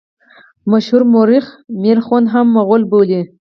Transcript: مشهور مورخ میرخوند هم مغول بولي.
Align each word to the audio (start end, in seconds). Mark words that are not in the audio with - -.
مشهور 0.71 1.03
مورخ 1.13 1.45
میرخوند 1.81 2.27
هم 2.33 2.45
مغول 2.57 2.83
بولي. 2.91 3.21